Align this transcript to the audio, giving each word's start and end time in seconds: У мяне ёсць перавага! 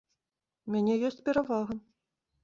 У 0.69 0.71
мяне 0.75 0.95
ёсць 1.09 1.19
перавага! 1.27 1.73